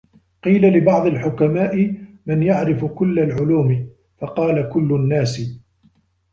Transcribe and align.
قِيلَ 0.43 0.61
لِبَعْضِ 0.77 1.05
الْحُكَمَاءِ 1.05 1.93
مَنْ 2.25 2.43
يَعْرِفُ 2.43 2.85
كُلَّ 2.85 3.19
الْعُلُومِ؟ 3.19 3.89
فَقَالَ 4.21 4.69
كُلُّ 4.69 4.93
النَّاسِ 4.95 5.59